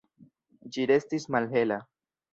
Ĝi 0.77 0.87
restis 0.93 1.29
malhela. 1.37 1.79